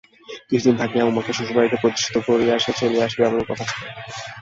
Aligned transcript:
কিছুদিন 0.49 0.75
থাকিয়া 0.77 1.03
উমাকে 1.05 1.31
শ্বশুরবাড়িতে 1.33 1.77
প্রতিষ্ঠিত 1.81 2.15
করিয়া 2.27 2.53
সে 2.57 2.71
চলিয়া 2.79 3.05
আসিবে 3.05 3.25
এমনি 3.27 3.43
কথা 3.49 3.63
ছিল। 3.69 3.81